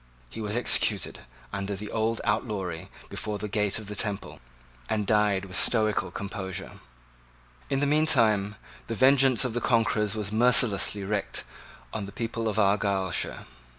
[0.31, 1.19] He was executed
[1.53, 4.39] under his old outlawry before the gate of the Temple,
[4.89, 6.79] and died with stoical composure.
[7.69, 8.55] In the meantime
[8.87, 11.43] the vengeance of the conquerors was mercilessly wreaked
[11.93, 13.45] on the people of Argyleshire.